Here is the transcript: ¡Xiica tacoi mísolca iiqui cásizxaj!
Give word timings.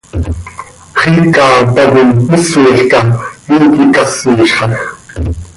¡Xiica 1.01 1.45
tacoi 1.73 2.05
mísolca 2.29 2.99
iiqui 3.53 3.83
cásizxaj! 3.95 4.73